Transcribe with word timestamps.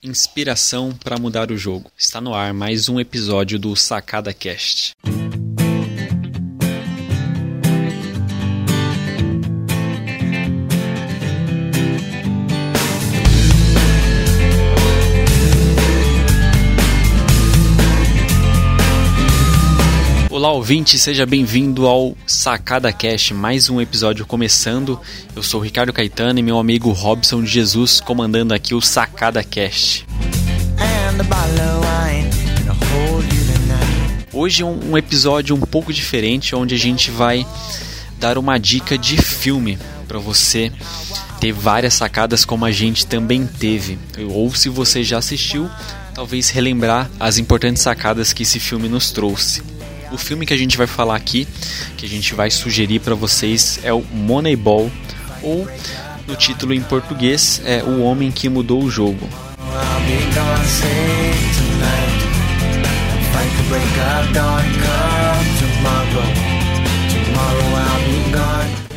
Inspiração 0.00 0.92
para 0.92 1.18
mudar 1.18 1.50
o 1.50 1.56
jogo. 1.56 1.90
Está 1.98 2.20
no 2.20 2.32
ar 2.32 2.54
mais 2.54 2.88
um 2.88 3.00
episódio 3.00 3.58
do 3.58 3.74
Sacada 3.74 4.32
Cast. 4.32 4.94
Olá 20.38 20.52
ouvinte, 20.52 20.96
seja 21.00 21.26
bem-vindo 21.26 21.84
ao 21.84 22.16
Sacada 22.24 22.92
Cast, 22.92 23.34
mais 23.34 23.68
um 23.68 23.80
episódio 23.80 24.24
começando. 24.24 25.00
Eu 25.34 25.42
sou 25.42 25.58
o 25.58 25.64
Ricardo 25.64 25.92
Caetano 25.92 26.38
e 26.38 26.44
meu 26.44 26.60
amigo 26.60 26.92
Robson 26.92 27.42
de 27.42 27.50
Jesus 27.50 28.00
comandando 28.00 28.54
aqui 28.54 28.72
o 28.72 28.80
Sacada 28.80 29.42
Cast. 29.42 30.06
Hoje 34.32 34.62
é 34.62 34.64
um 34.64 34.96
episódio 34.96 35.56
um 35.56 35.60
pouco 35.60 35.92
diferente, 35.92 36.54
onde 36.54 36.76
a 36.76 36.78
gente 36.78 37.10
vai 37.10 37.44
dar 38.16 38.38
uma 38.38 38.58
dica 38.58 38.96
de 38.96 39.16
filme 39.16 39.76
para 40.06 40.20
você 40.20 40.70
ter 41.40 41.50
várias 41.50 41.94
sacadas 41.94 42.44
como 42.44 42.64
a 42.64 42.70
gente 42.70 43.08
também 43.08 43.44
teve. 43.44 43.98
Ou 44.30 44.54
se 44.54 44.68
você 44.68 45.02
já 45.02 45.18
assistiu, 45.18 45.68
talvez 46.14 46.48
relembrar 46.48 47.10
as 47.18 47.38
importantes 47.38 47.82
sacadas 47.82 48.32
que 48.32 48.44
esse 48.44 48.60
filme 48.60 48.88
nos 48.88 49.10
trouxe. 49.10 49.77
O 50.10 50.16
filme 50.16 50.46
que 50.46 50.54
a 50.54 50.56
gente 50.56 50.76
vai 50.76 50.86
falar 50.86 51.16
aqui, 51.16 51.46
que 51.96 52.06
a 52.06 52.08
gente 52.08 52.34
vai 52.34 52.50
sugerir 52.50 53.00
para 53.00 53.14
vocês 53.14 53.78
é 53.82 53.92
o 53.92 54.02
Moneyball, 54.02 54.90
ou 55.42 55.68
no 56.26 56.34
título 56.34 56.72
em 56.72 56.80
português 56.80 57.60
é 57.64 57.82
O 57.82 58.00
Homem 58.02 58.30
que 58.30 58.48
Mudou 58.48 58.82
o 58.82 58.90
Jogo. 58.90 59.28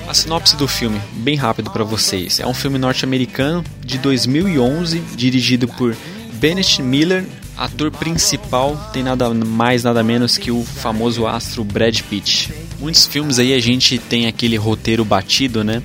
A 0.08 0.14
sinopse 0.14 0.56
do 0.56 0.68
filme, 0.68 1.02
bem 1.14 1.36
rápido 1.36 1.72
para 1.72 1.84
vocês. 1.84 2.40
É 2.40 2.48
um 2.48 2.54
filme 2.54 2.78
norte-americano 2.78 3.64
de 3.80 3.98
2011, 3.98 5.00
dirigido 5.16 5.68
por 5.68 5.96
Bennett 6.34 6.82
Miller 6.82 7.26
Ator 7.58 7.92
principal 7.92 8.76
tem 8.92 9.04
nada 9.04 9.34
mais, 9.34 9.84
nada 9.84 10.04
menos 10.04 10.38
que 10.38 10.52
o 10.52 10.64
famoso 10.64 11.28
astro 11.28 11.64
Brad 11.64 12.00
Pitt. 12.02 12.52
Muitos 12.80 13.06
filmes 13.06 13.38
aí 13.38 13.54
a 13.54 13.60
gente 13.60 13.98
tem 14.00 14.28
aquele 14.28 14.58
roteiro 14.58 15.06
batido, 15.06 15.64
né? 15.64 15.84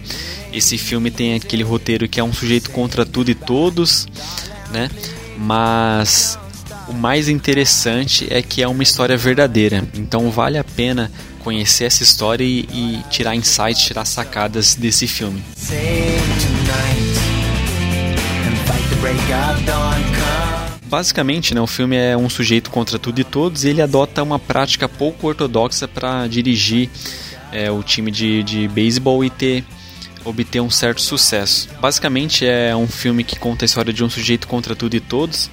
Esse 0.53 0.79
filme 0.79 1.11
tem 1.11 1.35
aquele 1.35 1.63
roteiro 1.63 2.09
que 2.09 2.19
é 2.19 2.25
um 2.25 2.33
sujeito 2.33 2.71
contra 2.71 3.05
tudo 3.05 3.31
e 3.31 3.35
todos, 3.35 4.09
né? 4.71 4.91
Mas 5.37 6.39
o 6.89 6.93
mais 6.93 7.29
interessante 7.29 8.27
é 8.31 8.41
que 8.41 8.63
é 8.63 8.69
uma 8.69 8.83
história 8.83 9.17
verdadeira. 9.17 9.87
Então 9.95 10.31
vale 10.31 10.57
a 10.57 10.65
pena 10.65 11.11
conhecer 11.41 11.85
essa 11.85 12.03
história 12.03 12.45
e, 12.45 12.61
e 12.73 13.05
tirar 13.11 13.35
insights, 13.35 13.85
tirar 13.85 14.05
sacadas 14.05 14.75
desse 14.75 15.07
filme. 15.07 15.43
Basicamente, 20.87 21.55
né, 21.55 21.61
o 21.61 21.67
filme 21.67 21.97
é 21.97 22.17
um 22.17 22.29
sujeito 22.29 22.71
contra 22.71 22.99
tudo 22.99 23.21
e 23.21 23.25
todos 23.25 23.65
e 23.65 23.69
ele 23.71 23.83
adota 23.83 24.23
uma 24.23 24.39
prática 24.39 24.89
pouco 24.89 25.27
ortodoxa 25.27 25.89
para 25.89 26.27
dirigir 26.29 26.89
é, 27.51 27.71
o 27.71 27.83
time 27.83 28.11
de, 28.11 28.43
de 28.45 28.69
beisebol 28.69 29.25
e 29.25 29.31
ter 29.31 29.65
obter 30.25 30.61
um 30.61 30.71
certo 30.71 31.01
sucesso. 31.01 31.69
Basicamente 31.81 32.47
é 32.47 32.75
um 32.75 32.87
filme 32.87 33.25
que 33.25 33.39
conta 33.39 33.65
a 33.65 33.67
história 33.67 33.93
de 33.93 34.05
um 34.05 34.11
sujeito 34.11 34.47
contra 34.47 34.75
tudo 34.75 34.95
e 34.95 35.01
todos 35.01 35.51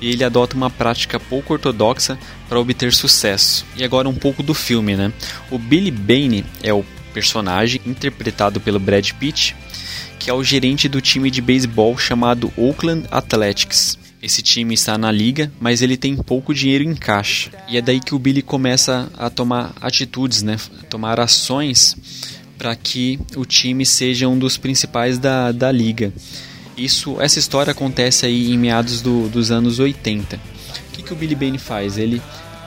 e 0.00 0.10
ele 0.10 0.22
adota 0.22 0.56
uma 0.56 0.70
prática 0.70 1.18
pouco 1.18 1.52
ortodoxa 1.52 2.18
para 2.48 2.60
obter 2.60 2.92
sucesso. 2.92 3.64
E 3.76 3.84
agora 3.84 4.08
um 4.08 4.14
pouco 4.14 4.42
do 4.42 4.54
filme, 4.54 4.94
né? 4.94 5.12
O 5.50 5.58
Billy 5.58 5.90
Bane 5.90 6.44
é 6.62 6.72
o 6.72 6.84
personagem 7.12 7.80
interpretado 7.86 8.60
pelo 8.60 8.78
Brad 8.78 9.10
Pitt, 9.12 9.56
que 10.18 10.28
é 10.28 10.32
o 10.32 10.44
gerente 10.44 10.88
do 10.88 11.00
time 11.00 11.30
de 11.30 11.40
beisebol 11.40 11.96
chamado 11.96 12.52
Oakland 12.56 13.06
Athletics. 13.10 13.98
Esse 14.22 14.42
time 14.42 14.74
está 14.74 14.96
na 14.96 15.12
liga, 15.12 15.52
mas 15.60 15.82
ele 15.82 15.96
tem 15.96 16.16
pouco 16.16 16.54
dinheiro 16.54 16.82
em 16.82 16.94
caixa. 16.94 17.50
E 17.68 17.76
é 17.76 17.82
daí 17.82 18.00
que 18.00 18.14
o 18.14 18.18
Billy 18.18 18.42
começa 18.42 19.10
a 19.16 19.28
tomar 19.28 19.72
atitudes, 19.80 20.42
né? 20.42 20.56
tomar 20.88 21.20
ações 21.20 21.96
para 22.56 22.74
que 22.74 23.18
o 23.36 23.44
time 23.44 23.84
seja 23.84 24.26
um 24.26 24.38
dos 24.38 24.56
principais 24.56 25.18
da, 25.18 25.52
da 25.52 25.70
liga. 25.70 26.12
Isso, 26.76 27.20
essa 27.20 27.38
história 27.38 27.70
acontece 27.70 28.26
aí 28.26 28.52
em 28.52 28.58
meados 28.58 29.00
do, 29.00 29.28
dos 29.28 29.50
anos 29.50 29.78
80. 29.78 30.36
O 30.36 30.40
que, 30.92 31.02
que 31.02 31.12
o 31.12 31.16
Billy 31.16 31.34
Bane 31.34 31.58
faz? 31.58 31.98
Ele 31.98 32.20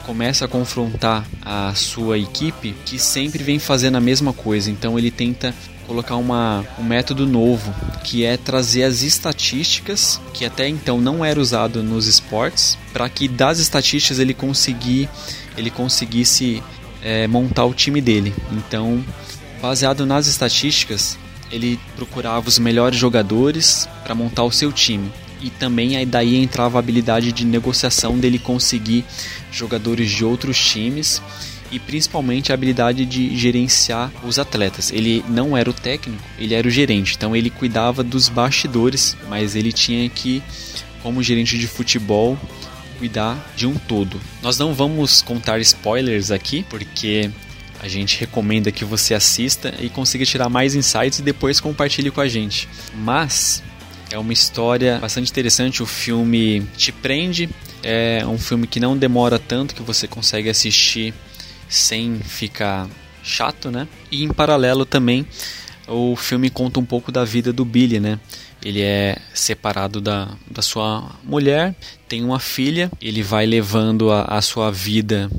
começa 0.09 0.45
a 0.45 0.47
confrontar 0.47 1.23
a 1.45 1.71
sua 1.75 2.17
equipe 2.17 2.73
que 2.83 2.97
sempre 2.97 3.43
vem 3.43 3.59
fazendo 3.59 3.95
a 3.95 4.01
mesma 4.01 4.33
coisa. 4.33 4.71
Então 4.71 4.97
ele 4.97 5.11
tenta 5.11 5.53
colocar 5.85 6.15
uma, 6.15 6.65
um 6.79 6.83
método 6.83 7.27
novo, 7.27 7.71
que 8.03 8.25
é 8.25 8.35
trazer 8.35 8.81
as 8.81 9.03
estatísticas, 9.03 10.19
que 10.33 10.45
até 10.45 10.67
então 10.67 10.99
não 10.99 11.23
era 11.23 11.39
usado 11.39 11.83
nos 11.83 12.07
esportes, 12.07 12.75
para 12.91 13.07
que 13.07 13.27
das 13.27 13.59
estatísticas 13.59 14.17
ele 14.17 14.33
conseguir, 14.33 15.07
ele 15.55 15.69
conseguisse 15.69 16.63
é, 17.03 17.27
montar 17.27 17.65
o 17.65 17.73
time 17.75 18.01
dele. 18.01 18.33
Então, 18.51 19.05
baseado 19.61 20.07
nas 20.07 20.25
estatísticas, 20.25 21.19
ele 21.51 21.79
procurava 21.95 22.47
os 22.47 22.57
melhores 22.57 22.97
jogadores 22.97 23.87
para 24.03 24.15
montar 24.15 24.43
o 24.43 24.51
seu 24.51 24.71
time. 24.71 25.11
E 25.41 25.49
também 25.49 25.95
aí 25.95 26.05
daí 26.05 26.35
entrava 26.35 26.77
a 26.77 26.79
habilidade 26.79 27.31
de 27.31 27.45
negociação 27.45 28.17
dele 28.17 28.37
conseguir 28.37 29.05
jogadores 29.51 30.11
de 30.11 30.25
outros 30.25 30.57
times 30.59 31.21
e 31.71 31.79
principalmente 31.79 32.51
a 32.51 32.55
habilidade 32.55 33.05
de 33.05 33.35
gerenciar 33.37 34.11
os 34.23 34.39
atletas. 34.39 34.91
Ele 34.91 35.23
não 35.29 35.55
era 35.55 35.69
o 35.69 35.73
técnico, 35.73 36.21
ele 36.37 36.53
era 36.53 36.67
o 36.67 36.71
gerente, 36.71 37.15
então 37.15 37.35
ele 37.35 37.49
cuidava 37.49 38.03
dos 38.03 38.27
bastidores, 38.27 39.15
mas 39.29 39.55
ele 39.55 39.71
tinha 39.71 40.09
que, 40.09 40.41
como 41.01 41.23
gerente 41.23 41.57
de 41.57 41.67
futebol, 41.67 42.37
cuidar 42.97 43.53
de 43.55 43.65
um 43.65 43.75
todo. 43.75 44.19
Nós 44.41 44.57
não 44.57 44.73
vamos 44.73 45.21
contar 45.21 45.59
spoilers 45.59 46.31
aqui, 46.31 46.65
porque 46.69 47.29
a 47.79 47.87
gente 47.87 48.19
recomenda 48.19 48.71
que 48.71 48.83
você 48.83 49.13
assista 49.13 49.73
e 49.79 49.89
consiga 49.89 50.25
tirar 50.25 50.49
mais 50.49 50.75
insights 50.75 51.19
e 51.19 51.21
depois 51.21 51.59
compartilhe 51.59 52.11
com 52.11 52.19
a 52.19 52.27
gente. 52.27 52.67
Mas 52.93 53.63
é 54.11 54.17
uma 54.17 54.33
história 54.33 54.97
bastante 54.99 55.29
interessante, 55.29 55.83
o 55.83 55.85
filme 55.85 56.61
te 56.75 56.91
prende, 56.91 57.49
é 57.83 58.25
um 58.25 58.37
filme 58.37 58.67
que 58.67 58.79
não 58.79 58.97
demora 58.97 59.37
tanto, 59.37 59.75
que 59.75 59.83
você 59.83 60.07
consegue 60.07 60.49
assistir 60.49 61.13
sem 61.67 62.19
ficar 62.19 62.87
chato, 63.23 63.69
né? 63.69 63.87
E 64.11 64.23
em 64.23 64.33
paralelo 64.33 64.85
também 64.85 65.27
o 65.87 66.15
filme 66.15 66.49
conta 66.49 66.79
um 66.79 66.85
pouco 66.85 67.11
da 67.11 67.23
vida 67.23 67.51
do 67.53 67.63
Billy, 67.65 67.99
né? 67.99 68.19
Ele 68.63 68.81
é 68.81 69.17
separado 69.33 70.01
da, 70.01 70.29
da 70.49 70.61
sua 70.61 71.15
mulher, 71.23 71.73
tem 72.07 72.23
uma 72.23 72.39
filha, 72.39 72.91
ele 72.99 73.23
vai 73.23 73.45
levando 73.45 74.11
a, 74.11 74.23
a 74.23 74.41
sua 74.41 74.71
vida 74.71 75.29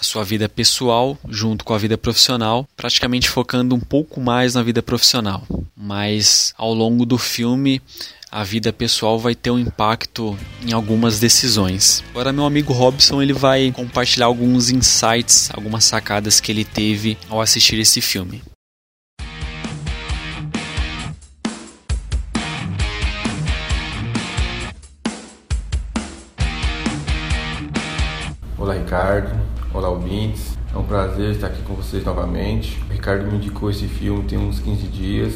a 0.00 0.04
sua 0.04 0.22
vida 0.22 0.48
pessoal 0.48 1.18
junto 1.28 1.64
com 1.64 1.74
a 1.74 1.78
vida 1.78 1.98
profissional, 1.98 2.68
praticamente 2.76 3.28
focando 3.28 3.74
um 3.74 3.80
pouco 3.80 4.20
mais 4.20 4.54
na 4.54 4.62
vida 4.62 4.80
profissional. 4.80 5.44
Mas 5.76 6.54
ao 6.56 6.72
longo 6.72 7.04
do 7.04 7.18
filme 7.18 7.82
a 8.30 8.44
vida 8.44 8.72
pessoal 8.72 9.18
vai 9.18 9.34
ter 9.34 9.50
um 9.50 9.58
impacto 9.58 10.36
em 10.62 10.72
algumas 10.72 11.18
decisões. 11.18 12.04
Agora 12.10 12.32
meu 12.32 12.44
amigo 12.44 12.72
Robson 12.72 13.22
ele 13.22 13.32
vai 13.32 13.72
compartilhar 13.72 14.26
alguns 14.26 14.70
insights, 14.70 15.50
algumas 15.54 15.84
sacadas 15.84 16.38
que 16.38 16.52
ele 16.52 16.64
teve 16.64 17.16
ao 17.28 17.40
assistir 17.40 17.78
esse 17.78 18.00
filme. 18.00 18.42
Olá 28.58 28.74
Ricardo, 28.74 29.40
olá 29.72 29.88
ouvintes, 29.88 30.58
é 30.74 30.76
um 30.76 30.84
prazer 30.84 31.30
estar 31.30 31.46
aqui 31.46 31.62
com 31.62 31.74
vocês 31.74 32.04
novamente. 32.04 32.78
O 32.90 32.92
Ricardo 32.92 33.26
me 33.30 33.38
indicou 33.38 33.70
esse 33.70 33.86
filme 33.86 34.24
tem 34.24 34.36
uns 34.36 34.60
15 34.60 34.86
dias 34.88 35.34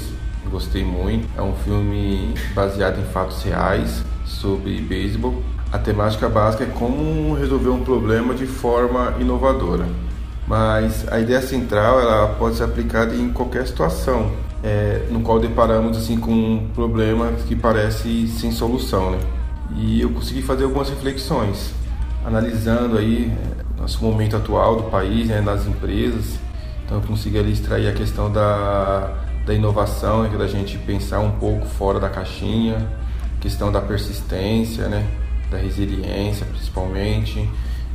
gostei 0.51 0.85
muito. 0.85 1.29
É 1.37 1.43
um 1.43 1.55
filme 1.55 2.35
baseado 2.55 3.01
em 3.01 3.05
fatos 3.05 3.43
reais 3.43 4.05
sobre 4.25 4.81
beisebol. 4.81 5.43
A 5.73 5.79
temática 5.79 6.29
básica 6.29 6.65
é 6.65 6.67
como 6.67 7.35
resolver 7.35 7.71
um 7.71 7.83
problema 7.83 8.35
de 8.35 8.47
forma 8.47 9.15
inovadora. 9.19 9.87
Mas 10.47 11.11
a 11.11 11.19
ideia 11.21 11.41
central 11.41 12.01
ela 12.01 12.35
pode 12.35 12.57
ser 12.57 12.65
aplicada 12.65 13.15
em 13.15 13.33
qualquer 13.33 13.67
situação, 13.67 14.33
é, 14.63 15.07
no 15.11 15.21
qual 15.21 15.39
deparamos 15.39 15.97
assim 15.97 16.19
com 16.19 16.33
um 16.33 16.69
problema 16.75 17.33
que 17.47 17.57
parece 17.57 18.27
sem 18.29 18.51
solução, 18.51 19.13
né? 19.13 19.19
E 19.77 20.03
eu 20.03 20.11
consegui 20.11 20.43
fazer 20.43 20.65
algumas 20.65 20.91
reflexões, 20.91 21.73
analisando 22.25 22.99
aí 22.99 23.33
é, 23.79 23.81
nosso 23.81 24.05
momento 24.05 24.37
atual 24.37 24.77
do 24.77 24.83
país, 24.85 25.29
né, 25.29 25.41
nas 25.41 25.67
empresas. 25.67 26.39
Então 26.85 26.99
eu 26.99 27.03
consegui 27.07 27.39
ali 27.39 27.53
extrair 27.53 27.89
a 27.89 27.93
questão 27.93 28.31
da 28.31 29.11
da 29.45 29.55
inovação, 29.55 30.29
da 30.37 30.47
gente 30.47 30.79
pensar 30.79 31.21
um 31.21 31.33
pouco 31.33 31.67
fora 31.67 31.99
da 31.99 32.09
caixinha, 32.09 32.87
questão 33.41 33.73
da 33.73 33.81
persistência, 33.81 34.89
né? 34.89 35.07
da 35.51 35.59
resiliência 35.59 36.47
principalmente, 36.47 37.49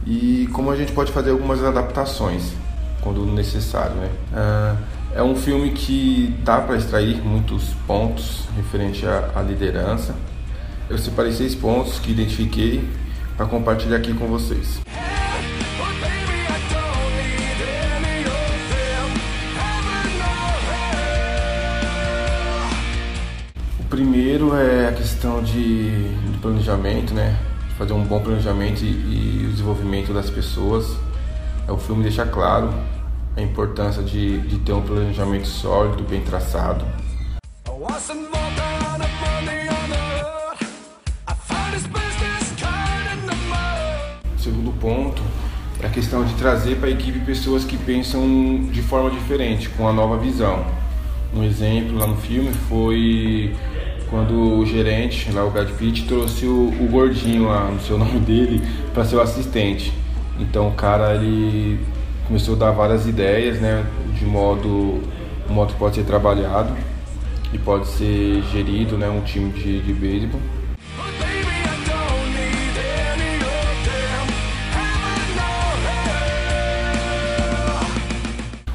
e 0.05 0.47
como 0.53 0.71
a 0.71 0.75
gente 0.75 0.91
pode 0.91 1.11
fazer 1.11 1.31
algumas 1.31 1.63
adaptações 1.63 2.53
quando 3.01 3.25
necessário. 3.25 3.95
Né? 3.95 4.09
Ah, 4.33 4.75
é 5.15 5.23
um 5.23 5.35
filme 5.35 5.71
que 5.71 6.35
dá 6.43 6.59
para 6.61 6.75
extrair 6.75 7.21
muitos 7.23 7.73
pontos 7.87 8.43
referente 8.55 9.05
à, 9.05 9.31
à 9.35 9.41
liderança. 9.41 10.15
Eu 10.89 10.97
separei 10.97 11.31
seis 11.31 11.55
pontos 11.55 11.99
que 11.99 12.11
identifiquei 12.11 12.87
para 13.35 13.45
compartilhar 13.45 13.97
aqui 13.97 14.13
com 14.13 14.27
vocês. 14.27 14.79
Primeiro 23.97 24.55
é 24.55 24.89
a 24.89 24.91
questão 24.91 25.41
de, 25.41 25.89
de 26.13 26.37
planejamento, 26.37 27.15
né? 27.15 27.35
Fazer 27.79 27.93
um 27.93 28.03
bom 28.03 28.19
planejamento 28.19 28.83
e, 28.83 28.89
e 28.89 29.45
o 29.47 29.49
desenvolvimento 29.49 30.13
das 30.13 30.29
pessoas. 30.29 30.95
É, 31.67 31.71
o 31.71 31.77
filme 31.79 32.03
deixa 32.03 32.23
claro 32.23 32.71
a 33.35 33.41
importância 33.41 34.03
de, 34.03 34.39
de 34.41 34.59
ter 34.59 34.71
um 34.73 34.83
planejamento 34.83 35.47
sólido, 35.47 36.03
bem 36.03 36.21
traçado. 36.21 36.85
O 44.35 44.39
segundo 44.39 44.79
ponto 44.79 45.23
é 45.81 45.87
a 45.87 45.89
questão 45.89 46.23
de 46.23 46.35
trazer 46.35 46.75
para 46.77 46.89
a 46.89 46.91
equipe 46.91 47.19
pessoas 47.21 47.63
que 47.63 47.75
pensam 47.75 48.69
de 48.71 48.83
forma 48.83 49.09
diferente, 49.09 49.69
com 49.69 49.83
uma 49.83 49.93
nova 49.93 50.19
visão. 50.19 50.63
Um 51.33 51.43
exemplo 51.43 51.97
lá 51.97 52.05
no 52.05 52.17
filme 52.17 52.53
foi 52.69 53.55
quando 54.09 54.59
o 54.59 54.65
gerente, 54.65 55.31
lá 55.31 55.45
o 55.45 55.51
Brad 55.51 55.69
Pitt, 55.71 56.05
trouxe 56.05 56.45
o, 56.45 56.69
o 56.79 56.87
gordinho 56.89 57.47
lá, 57.47 57.69
no 57.69 57.79
seu 57.81 57.97
nome 57.97 58.19
dele, 58.19 58.61
para 58.93 59.05
ser 59.05 59.15
o 59.17 59.21
assistente. 59.21 59.93
Então 60.39 60.69
o 60.69 60.71
cara 60.71 61.15
ele 61.15 61.79
começou 62.27 62.55
a 62.55 62.57
dar 62.57 62.71
várias 62.71 63.07
ideias, 63.07 63.59
né, 63.59 63.85
de 64.17 64.25
modo, 64.25 65.01
um 65.49 65.53
modo 65.53 65.73
que 65.73 65.79
pode 65.79 65.95
ser 65.95 66.03
trabalhado 66.03 66.73
e 67.53 67.57
pode 67.57 67.87
ser 67.87 68.43
gerido, 68.51 68.97
né, 68.97 69.09
um 69.09 69.21
time 69.21 69.51
de, 69.51 69.81
de 69.81 69.93
beisebol. 69.93 70.41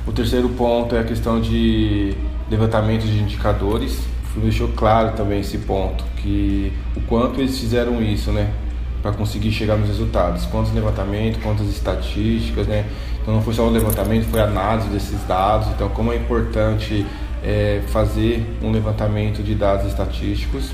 O 0.06 0.12
terceiro 0.12 0.48
ponto 0.50 0.94
é 0.94 1.00
a 1.00 1.04
questão 1.04 1.40
de 1.40 2.14
levantamento 2.50 3.02
de 3.02 3.18
indicadores. 3.18 4.11
Deixou 4.36 4.68
claro 4.68 5.14
também 5.16 5.40
esse 5.40 5.58
ponto, 5.58 6.04
que 6.16 6.72
o 6.96 7.00
quanto 7.02 7.40
eles 7.40 7.58
fizeram 7.58 8.02
isso, 8.02 8.32
né? 8.32 8.50
Para 9.02 9.12
conseguir 9.12 9.52
chegar 9.52 9.76
nos 9.76 9.88
resultados. 9.88 10.46
Quantos 10.46 10.72
levantamentos, 10.72 11.42
quantas 11.42 11.68
estatísticas, 11.68 12.66
né? 12.66 12.86
Então 13.20 13.34
não 13.34 13.42
foi 13.42 13.54
só 13.54 13.66
o 13.66 13.70
levantamento, 13.70 14.24
foi 14.24 14.40
a 14.40 14.44
análise 14.44 14.88
desses 14.88 15.22
dados. 15.26 15.68
Então 15.68 15.88
como 15.90 16.12
é 16.12 16.16
importante 16.16 17.04
é, 17.42 17.82
fazer 17.88 18.44
um 18.62 18.70
levantamento 18.70 19.42
de 19.42 19.54
dados 19.54 19.86
estatísticos. 19.86 20.72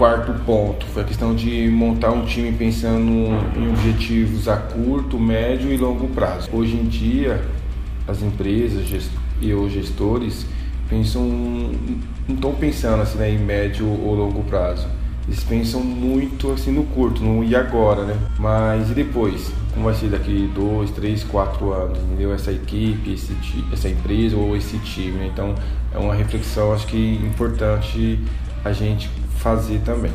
Quarto 0.00 0.32
ponto 0.46 0.86
foi 0.86 1.02
a 1.02 1.04
questão 1.04 1.34
de 1.34 1.68
montar 1.68 2.10
um 2.10 2.24
time 2.24 2.50
pensando 2.52 3.12
em 3.54 3.68
objetivos 3.68 4.48
a 4.48 4.56
curto, 4.56 5.18
médio 5.18 5.70
e 5.70 5.76
longo 5.76 6.08
prazo. 6.08 6.48
Hoje 6.54 6.74
em 6.74 6.84
dia, 6.84 7.38
as 8.08 8.22
empresas 8.22 9.10
e 9.42 9.52
os 9.52 9.70
gestores 9.70 10.46
pensam, 10.88 11.22
não 12.26 12.34
estão 12.34 12.54
pensando 12.54 13.02
assim 13.02 13.18
né, 13.18 13.30
em 13.30 13.38
médio 13.38 13.86
ou 13.86 14.14
longo 14.14 14.42
prazo. 14.44 14.88
Eles 15.28 15.44
pensam 15.44 15.82
muito 15.82 16.50
assim 16.50 16.72
no 16.72 16.84
curto, 16.84 17.22
no 17.22 17.44
e 17.44 17.54
agora, 17.54 18.04
né? 18.04 18.16
Mas 18.38 18.90
e 18.90 18.94
depois? 18.94 19.52
Como 19.74 19.84
vai 19.84 19.94
ser 19.94 20.08
daqui 20.08 20.50
dois, 20.54 20.90
três, 20.92 21.22
quatro 21.24 21.74
anos? 21.74 21.98
Entendeu? 21.98 22.32
Essa 22.32 22.50
equipe, 22.50 23.12
esse, 23.12 23.36
essa 23.70 23.90
empresa 23.90 24.34
ou 24.34 24.56
esse 24.56 24.78
time. 24.78 25.18
Né? 25.18 25.30
Então 25.30 25.54
é 25.92 25.98
uma 25.98 26.14
reflexão 26.14 26.72
acho 26.72 26.86
que 26.86 27.20
importante 27.22 28.18
a 28.64 28.72
gente 28.72 29.19
fazer 29.40 29.80
também. 29.84 30.12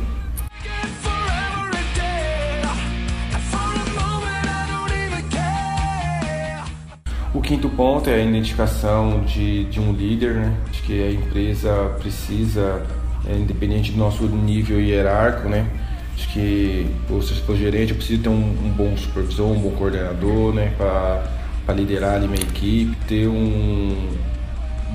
O 7.34 7.40
quinto 7.42 7.68
ponto 7.68 8.08
é 8.08 8.14
a 8.14 8.24
identificação 8.24 9.20
de, 9.24 9.64
de 9.64 9.78
um 9.78 9.92
líder, 9.92 10.34
né? 10.36 10.56
Acho 10.70 10.82
que 10.84 11.02
a 11.02 11.10
empresa 11.12 11.94
precisa, 11.98 12.82
é, 13.28 13.34
independente 13.34 13.92
do 13.92 13.98
nosso 13.98 14.24
nível 14.26 14.80
hierárquico, 14.80 15.48
né? 15.48 15.66
Acho 16.14 16.32
que 16.32 16.86
o 17.10 17.20
seu 17.20 17.54
gerente 17.54 17.92
precisa 17.92 18.22
ter 18.22 18.28
um, 18.30 18.32
um, 18.32 18.72
bom 18.74 18.96
supervisor, 18.96 19.52
um 19.52 19.60
bom 19.60 19.70
coordenador, 19.72 20.54
né? 20.54 20.72
Para 20.78 21.74
liderar 21.74 22.14
ali 22.14 22.26
minha 22.26 22.40
equipe, 22.40 22.96
ter 23.06 23.28
um, 23.28 24.08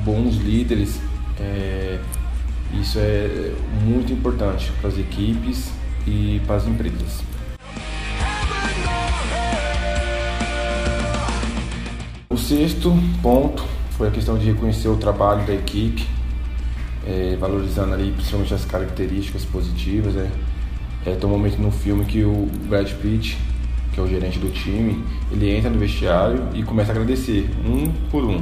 bons 0.04 0.38
líderes. 0.38 1.00
É, 1.40 2.00
isso 2.80 3.00
é 3.00 3.54
muito 3.84 4.14
importante 4.14 4.72
para 4.80 4.90
as 4.90 4.98
equipes 4.98 5.72
e 6.08 6.42
para 6.46 6.56
as 6.56 6.68
empresas. 6.68 7.24
O 12.30 12.38
sexto 12.38 12.94
ponto 13.22 13.64
foi 13.98 14.08
a 14.08 14.12
questão 14.12 14.38
de 14.38 14.46
reconhecer 14.46 14.88
o 14.88 14.96
trabalho 14.96 15.46
da 15.46 15.54
equipe, 15.54 16.08
é, 17.06 17.36
valorizando 17.40 17.94
ali 17.94 18.12
principalmente 18.12 18.54
as 18.54 18.66
características 18.66 19.44
positivas. 19.46 20.14
Né? 20.14 20.32
É, 21.06 21.16
tem 21.16 21.30
um 21.30 21.32
momento 21.32 21.58
no 21.58 21.72
filme 21.72 22.06
que 22.06 22.24
o 22.24 22.48
Brad 22.70 22.90
Pitt, 22.94 23.38
que 23.94 24.00
é 24.00 24.04
o 24.04 24.08
gerente 24.08 24.40
do 24.40 24.50
time, 24.50 25.04
ele 25.32 25.50
entra 25.56 25.70
no 25.70 25.78
vestiário 25.78 26.48
e 26.54 26.64
começa 26.64 26.92
a 26.92 26.96
agradecer, 26.96 27.50
um 27.66 27.92
por 28.10 28.24
um. 28.24 28.42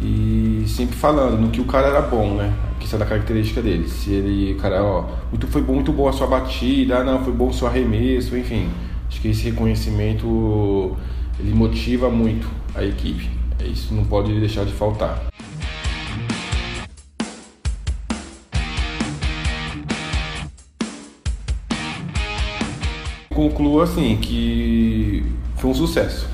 E 0.00 0.64
sempre 0.66 0.96
falando 0.96 1.40
no 1.40 1.50
que 1.50 1.60
o 1.60 1.64
cara 1.64 1.88
era 1.88 2.00
bom, 2.00 2.34
né? 2.36 2.52
Questão 2.84 2.98
da 2.98 3.06
característica 3.06 3.62
dele. 3.62 3.88
Se 3.88 4.10
ele, 4.12 4.56
cara, 4.56 4.84
ó, 4.84 5.06
muito, 5.30 5.46
foi 5.46 5.62
bom, 5.62 5.72
muito 5.72 5.90
boa 5.90 6.10
a 6.10 6.12
sua 6.12 6.26
batida, 6.26 7.02
não, 7.02 7.24
foi 7.24 7.32
bom 7.32 7.48
o 7.48 7.52
seu 7.52 7.66
arremesso, 7.66 8.36
enfim. 8.36 8.68
Acho 9.08 9.22
que 9.22 9.28
esse 9.28 9.42
reconhecimento 9.44 10.94
ele 11.40 11.54
motiva 11.54 12.10
muito 12.10 12.46
a 12.74 12.84
equipe. 12.84 13.30
Isso 13.64 13.94
não 13.94 14.04
pode 14.04 14.38
deixar 14.38 14.66
de 14.66 14.72
faltar. 14.74 15.18
Concluo 23.30 23.80
assim 23.80 24.18
que 24.18 25.24
foi 25.56 25.70
um 25.70 25.74
sucesso. 25.74 26.28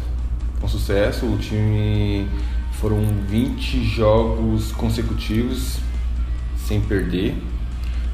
Foi 0.57 0.65
um 0.65 0.69
sucesso, 0.69 1.27
o 1.27 1.39
time 1.39 2.27
foram 2.73 2.99
20 3.29 3.85
jogos 3.85 4.73
consecutivos 4.73 5.79
sem 6.71 6.81
perder. 6.81 7.35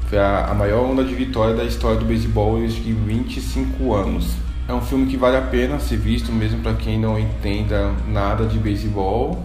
Foi 0.09 0.17
a, 0.17 0.47
a 0.47 0.53
maior 0.55 0.89
onda 0.89 1.03
de 1.03 1.13
vitória 1.13 1.55
da 1.55 1.63
história 1.63 1.99
do 1.99 2.05
beisebol 2.05 2.57
em 2.57 2.67
25 2.67 3.93
anos. 3.93 4.33
É 4.67 4.73
um 4.73 4.81
filme 4.81 5.05
que 5.05 5.15
vale 5.15 5.37
a 5.37 5.41
pena 5.41 5.79
ser 5.79 5.97
visto, 5.97 6.31
mesmo 6.31 6.59
para 6.61 6.73
quem 6.73 6.99
não 6.99 7.19
entenda 7.19 7.93
nada 8.07 8.45
de 8.45 8.57
beisebol. 8.57 9.43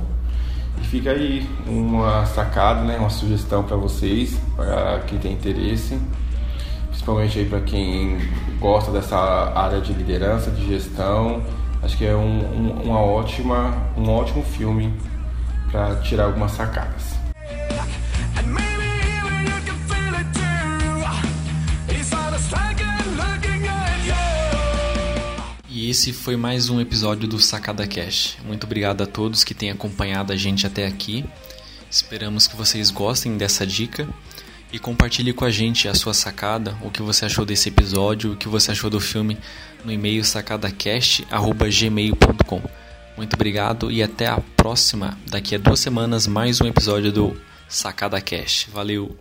E 0.80 0.86
fica 0.86 1.10
aí 1.10 1.46
uma 1.66 2.24
sacada, 2.24 2.82
né, 2.82 2.96
uma 2.96 3.10
sugestão 3.10 3.62
para 3.62 3.76
vocês, 3.76 4.38
para 4.56 5.00
quem 5.06 5.18
tem 5.18 5.32
interesse, 5.34 6.00
principalmente 6.88 7.38
aí 7.38 7.44
para 7.44 7.60
quem 7.60 8.18
gosta 8.58 8.90
dessa 8.90 9.16
área 9.54 9.80
de 9.80 9.92
liderança, 9.92 10.50
de 10.50 10.66
gestão. 10.66 11.42
Acho 11.82 11.98
que 11.98 12.06
é 12.06 12.16
um, 12.16 12.40
um, 12.40 12.82
uma 12.84 13.00
ótima, 13.00 13.74
um 13.96 14.08
ótimo 14.08 14.42
filme 14.42 14.92
para 15.70 15.96
tirar 15.96 16.24
algumas 16.24 16.52
sacadas. 16.52 17.21
E 25.82 25.90
esse 25.90 26.12
foi 26.12 26.36
mais 26.36 26.70
um 26.70 26.80
episódio 26.80 27.26
do 27.26 27.40
Sacada 27.40 27.84
Cash. 27.88 28.36
Muito 28.44 28.62
obrigado 28.62 29.02
a 29.02 29.06
todos 29.06 29.42
que 29.42 29.52
têm 29.52 29.68
acompanhado 29.68 30.32
a 30.32 30.36
gente 30.36 30.64
até 30.64 30.86
aqui. 30.86 31.24
Esperamos 31.90 32.46
que 32.46 32.54
vocês 32.54 32.88
gostem 32.88 33.36
dessa 33.36 33.66
dica 33.66 34.08
e 34.72 34.78
compartilhe 34.78 35.32
com 35.32 35.44
a 35.44 35.50
gente 35.50 35.88
a 35.88 35.94
sua 35.94 36.14
sacada, 36.14 36.78
o 36.82 36.90
que 36.90 37.02
você 37.02 37.24
achou 37.24 37.44
desse 37.44 37.68
episódio, 37.68 38.34
o 38.34 38.36
que 38.36 38.46
você 38.46 38.70
achou 38.70 38.88
do 38.88 39.00
filme 39.00 39.36
no 39.84 39.90
e-mail 39.90 40.24
sacadacast@gmail.com. 40.24 42.62
Muito 43.16 43.34
obrigado 43.34 43.90
e 43.90 44.04
até 44.04 44.28
a 44.28 44.38
próxima. 44.56 45.18
Daqui 45.28 45.56
a 45.56 45.58
duas 45.58 45.80
semanas 45.80 46.28
mais 46.28 46.60
um 46.60 46.66
episódio 46.68 47.10
do 47.10 47.36
Sacada 47.68 48.20
Cash. 48.20 48.68
Valeu. 48.72 49.18